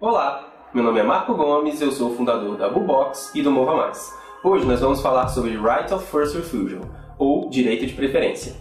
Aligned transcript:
Olá, 0.00 0.48
meu 0.72 0.84
nome 0.84 1.00
é 1.00 1.02
Marco 1.02 1.34
Gomes, 1.34 1.80
eu 1.80 1.90
sou 1.90 2.12
o 2.12 2.14
fundador 2.14 2.56
da 2.56 2.68
Bubox 2.68 3.34
e 3.34 3.42
do 3.42 3.50
Mova 3.50 3.74
Mais. 3.74 4.16
Hoje 4.44 4.64
nós 4.64 4.78
vamos 4.78 5.00
falar 5.00 5.26
sobre 5.26 5.56
Right 5.56 5.92
of 5.92 6.06
First 6.06 6.36
Refusal, 6.36 6.82
ou 7.18 7.50
direito 7.50 7.84
de 7.84 7.94
preferência. 7.94 8.54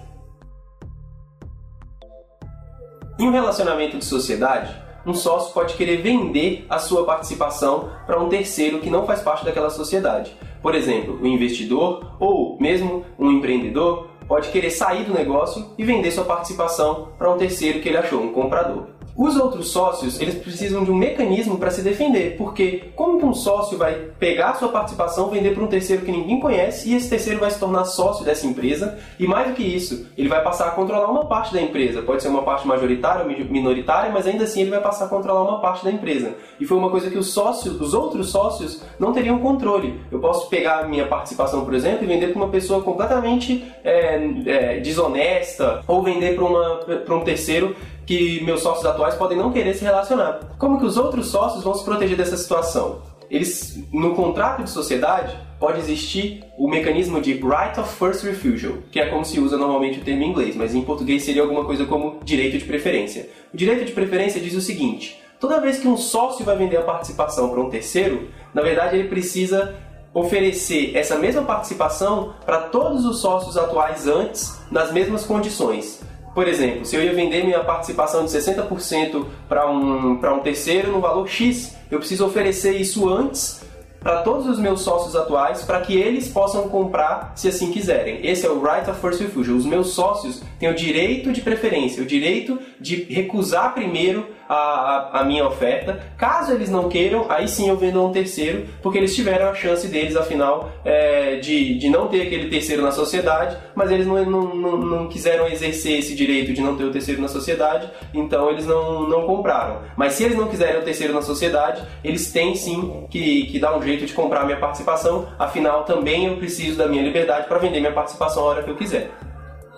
Em 3.19 3.27
um 3.27 3.31
relacionamento 3.31 3.99
de 3.99 4.05
sociedade, 4.05 4.75
um 5.05 5.13
sócio 5.13 5.53
pode 5.53 5.75
querer 5.75 5.97
vender 5.97 6.65
a 6.67 6.79
sua 6.79 7.05
participação 7.05 7.91
para 8.07 8.19
um 8.19 8.29
terceiro 8.29 8.79
que 8.79 8.89
não 8.89 9.05
faz 9.05 9.21
parte 9.21 9.45
daquela 9.45 9.69
sociedade. 9.69 10.35
Por 10.59 10.73
exemplo, 10.73 11.19
um 11.21 11.27
investidor 11.27 12.15
ou 12.19 12.57
mesmo 12.59 13.05
um 13.19 13.29
empreendedor 13.29 14.07
pode 14.27 14.49
querer 14.49 14.71
sair 14.71 15.03
do 15.03 15.13
negócio 15.13 15.69
e 15.77 15.85
vender 15.85 16.09
sua 16.09 16.25
participação 16.25 17.09
para 17.15 17.31
um 17.31 17.37
terceiro 17.37 17.79
que 17.79 17.89
ele 17.89 17.97
achou, 17.97 18.23
um 18.23 18.33
comprador. 18.33 18.97
Os 19.17 19.35
outros 19.35 19.69
sócios, 19.69 20.21
eles 20.21 20.35
precisam 20.35 20.83
de 20.83 20.91
um 20.91 20.95
mecanismo 20.95 21.57
para 21.57 21.71
se 21.71 21.81
defender, 21.81 22.37
porque 22.37 22.91
como 22.95 23.17
que 23.17 23.25
um 23.25 23.33
sócio 23.33 23.75
vai 23.75 23.95
pegar 24.19 24.53
sua 24.53 24.69
participação, 24.69 25.31
vender 25.31 25.55
para 25.55 25.63
um 25.63 25.67
terceiro 25.67 26.05
que 26.05 26.11
ninguém 26.11 26.39
conhece 26.39 26.87
e 26.87 26.93
esse 26.95 27.09
terceiro 27.09 27.39
vai 27.39 27.49
se 27.49 27.59
tornar 27.59 27.85
sócio 27.85 28.23
dessa 28.23 28.45
empresa 28.45 28.99
e 29.19 29.25
mais 29.25 29.47
do 29.47 29.55
que 29.55 29.63
isso, 29.63 30.05
ele 30.15 30.29
vai 30.29 30.43
passar 30.43 30.67
a 30.67 30.71
controlar 30.71 31.09
uma 31.09 31.25
parte 31.25 31.51
da 31.51 31.59
empresa, 31.59 32.03
pode 32.03 32.21
ser 32.21 32.29
uma 32.29 32.43
parte 32.43 32.67
majoritária 32.67 33.23
ou 33.23 33.49
minoritária, 33.49 34.11
mas 34.11 34.27
ainda 34.27 34.43
assim 34.43 34.61
ele 34.61 34.69
vai 34.69 34.81
passar 34.81 35.05
a 35.05 35.09
controlar 35.09 35.41
uma 35.41 35.59
parte 35.59 35.83
da 35.83 35.91
empresa. 35.91 36.35
E 36.59 36.65
foi 36.65 36.77
uma 36.77 36.91
coisa 36.91 37.09
que 37.09 37.17
os 37.17 37.33
sócios, 37.33 37.81
os 37.81 37.95
outros 37.95 38.29
sócios 38.29 38.83
não 38.99 39.13
teriam 39.13 39.39
controle. 39.39 39.99
Eu 40.11 40.19
posso 40.19 40.47
pegar 40.47 40.81
a 40.81 40.87
minha 40.87 41.07
participação, 41.07 41.65
por 41.65 41.73
exemplo, 41.73 42.03
e 42.03 42.07
vender 42.07 42.27
para 42.27 42.37
uma 42.37 42.49
pessoa 42.49 42.83
completamente 42.83 43.65
é, 43.83 44.19
é, 44.45 44.79
desonesta 44.79 45.83
ou 45.87 46.03
vender 46.03 46.35
para 46.35 47.15
um 47.15 47.23
terceiro 47.23 47.75
que 48.07 48.41
meus 48.43 48.61
sócios 48.61 48.85
atuais 48.85 49.06
podem 49.15 49.37
não 49.37 49.51
querer 49.51 49.73
se 49.73 49.83
relacionar. 49.83 50.39
Como 50.57 50.79
que 50.79 50.85
os 50.85 50.97
outros 50.97 51.27
sócios 51.27 51.63
vão 51.63 51.73
se 51.73 51.83
proteger 51.83 52.17
dessa 52.17 52.37
situação? 52.37 53.01
Eles, 53.29 53.77
no 53.91 54.15
contrato 54.15 54.63
de 54.63 54.69
sociedade, 54.69 55.35
pode 55.59 55.79
existir 55.79 56.43
o 56.57 56.69
mecanismo 56.69 57.19
de 57.19 57.33
right 57.33 57.77
of 57.79 57.93
first 57.95 58.23
refusal, 58.23 58.77
que 58.91 58.99
é 58.99 59.07
como 59.07 59.25
se 59.25 59.39
usa 59.39 59.57
normalmente 59.57 59.99
o 59.99 60.03
termo 60.03 60.23
em 60.23 60.29
inglês, 60.29 60.55
mas 60.55 60.73
em 60.73 60.81
português 60.81 61.23
seria 61.23 61.41
alguma 61.41 61.65
coisa 61.65 61.85
como 61.85 62.19
direito 62.23 62.57
de 62.57 62.65
preferência. 62.65 63.29
O 63.53 63.57
direito 63.57 63.83
de 63.83 63.91
preferência 63.91 64.39
diz 64.39 64.53
o 64.53 64.61
seguinte: 64.61 65.21
toda 65.39 65.59
vez 65.59 65.79
que 65.79 65.87
um 65.87 65.97
sócio 65.97 66.45
vai 66.45 66.55
vender 66.55 66.77
a 66.77 66.83
participação 66.83 67.49
para 67.49 67.61
um 67.61 67.69
terceiro, 67.69 68.29
na 68.53 68.61
verdade 68.61 68.95
ele 68.95 69.09
precisa 69.09 69.75
oferecer 70.13 70.95
essa 70.95 71.17
mesma 71.17 71.43
participação 71.43 72.33
para 72.45 72.61
todos 72.61 73.05
os 73.05 73.19
sócios 73.19 73.57
atuais 73.57 74.07
antes, 74.07 74.57
nas 74.71 74.91
mesmas 74.91 75.25
condições. 75.25 76.01
Por 76.37 76.47
exemplo, 76.47 76.85
se 76.85 76.95
eu 76.95 77.01
ia 77.01 77.15
vender 77.15 77.43
minha 77.43 77.63
participação 77.63 78.23
de 78.23 78.29
60% 78.29 79.25
para 79.49 79.67
um, 79.71 80.11
um 80.11 80.39
terceiro 80.39 80.91
no 80.91 81.01
valor 81.01 81.27
X, 81.27 81.75
eu 81.89 81.97
preciso 81.97 82.27
oferecer 82.27 82.79
isso 82.79 83.09
antes 83.09 83.66
para 83.99 84.21
todos 84.21 84.47
os 84.47 84.59
meus 84.59 84.81
sócios 84.81 85.15
atuais 85.15 85.63
para 85.63 85.81
que 85.81 85.95
eles 85.95 86.27
possam 86.29 86.69
comprar 86.69 87.33
se 87.35 87.47
assim 87.47 87.71
quiserem. 87.71 88.25
Esse 88.25 88.45
é 88.45 88.49
o 88.49 88.61
right 88.63 88.89
of 88.89 88.99
first 88.99 89.21
refusal. 89.21 89.55
Os 89.55 89.65
meus 89.65 89.89
sócios 89.89 90.41
têm 90.59 90.69
o 90.69 90.75
direito 90.75 91.31
de 91.31 91.41
preferência, 91.41 92.01
o 92.03 92.05
direito 92.05 92.59
de 92.79 93.03
recusar 93.03 93.73
primeiro 93.73 94.37
a, 94.47 94.55
a, 94.55 95.21
a, 95.21 95.23
minha 95.23 95.45
oferta. 95.45 95.99
Caso 96.17 96.53
eles 96.53 96.69
não 96.69 96.87
queiram, 96.87 97.25
aí 97.29 97.47
sim 97.47 97.69
eu 97.69 97.75
vendo 97.75 97.99
a 97.99 98.05
um 98.05 98.11
terceiro, 98.11 98.65
porque 98.81 98.97
eles 98.97 99.15
tiveram 99.15 99.49
a 99.49 99.53
chance 99.53 99.87
deles, 99.87 100.15
afinal, 100.15 100.71
é, 100.85 101.35
de, 101.35 101.77
de 101.77 101.89
não 101.89 102.07
ter 102.07 102.21
aquele 102.21 102.49
terceiro 102.49 102.81
na 102.81 102.91
sociedade, 102.91 103.57
mas 103.75 103.91
eles 103.91 104.07
não, 104.07 104.23
não, 104.25 104.55
não, 104.55 104.77
não, 104.77 105.07
quiseram 105.07 105.47
exercer 105.47 105.99
esse 105.99 106.15
direito 106.15 106.53
de 106.53 106.61
não 106.61 106.77
ter 106.77 106.85
o 106.85 106.91
terceiro 106.91 107.21
na 107.21 107.27
sociedade, 107.27 107.89
então 108.13 108.49
eles 108.49 108.65
não, 108.65 109.07
não 109.07 109.25
compraram. 109.25 109.81
Mas 109.95 110.13
se 110.13 110.23
eles 110.23 110.37
não 110.37 110.47
quiserem 110.47 110.79
o 110.79 110.83
terceiro 110.83 111.13
na 111.13 111.21
sociedade, 111.21 111.83
eles 112.03 112.31
têm 112.31 112.55
sim 112.55 113.05
que, 113.09 113.47
que 113.47 113.59
dar 113.59 113.75
um 113.75 113.79
jeito 113.87 114.05
de 114.05 114.13
comprar 114.13 114.45
minha 114.45 114.57
participação, 114.57 115.27
afinal 115.39 115.83
também 115.83 116.27
eu 116.27 116.37
preciso 116.37 116.77
da 116.77 116.87
minha 116.87 117.01
liberdade 117.01 117.47
para 117.47 117.57
vender 117.57 117.79
minha 117.79 117.93
participação 117.93 118.43
a 118.43 118.47
hora 118.47 118.63
que 118.63 118.69
eu 118.69 118.75
quiser. 118.75 119.09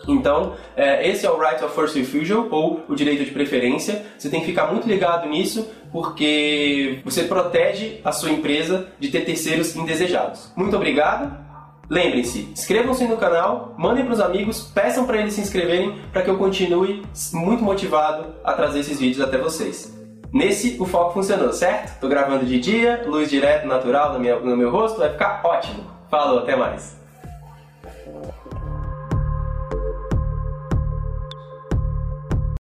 Então, 0.08 0.56
é, 0.76 1.08
esse 1.08 1.26
é 1.26 1.32
o 1.32 1.40
Right 1.40 1.64
of 1.64 1.74
First 1.74 1.96
Refusal, 1.96 2.48
ou 2.50 2.84
o 2.88 2.96
direito 2.96 3.24
de 3.24 3.32
preferência. 3.32 4.06
Você 4.18 4.30
tem 4.30 4.40
que 4.40 4.48
ficar 4.48 4.72
muito 4.72 4.88
ligado 4.88 5.28
nisso, 5.28 5.70
porque 5.92 7.00
você 7.04 7.24
protege 7.24 8.00
a 8.04 8.12
sua 8.12 8.32
empresa 8.32 8.88
de 9.00 9.10
ter 9.10 9.22
terceiros 9.22 9.76
indesejados. 9.76 10.52
Muito 10.56 10.76
obrigado. 10.76 11.50
Lembrem-se, 11.90 12.50
inscrevam-se 12.52 13.06
no 13.06 13.18
canal, 13.18 13.74
mandem 13.76 14.06
para 14.06 14.14
os 14.14 14.20
amigos, 14.20 14.62
peçam 14.62 15.08
para 15.08 15.18
eles 15.18 15.34
se 15.34 15.42
inscreverem 15.42 15.98
para 16.14 16.22
que 16.22 16.30
eu 16.30 16.38
continue 16.38 17.02
muito 17.34 17.64
motivado 17.64 18.36
a 18.44 18.54
trazer 18.54 18.82
esses 18.82 19.00
vídeos 19.00 19.22
até 19.22 19.40
vocês. 19.40 19.99
Nesse, 20.32 20.78
o 20.80 20.86
foco 20.86 21.14
funcionou, 21.14 21.52
certo? 21.52 21.94
Estou 21.94 22.10
gravando 22.10 22.46
de 22.46 22.60
dia, 22.60 23.04
luz 23.06 23.30
direto, 23.30 23.68
natural 23.68 24.14
no 24.14 24.20
meu, 24.20 24.46
no 24.46 24.56
meu 24.56 24.70
rosto, 24.70 25.00
vai 25.00 25.10
ficar 25.10 25.42
ótimo. 25.44 25.84
Falou, 26.10 26.40
até 26.40 26.56
mais. 26.56 26.98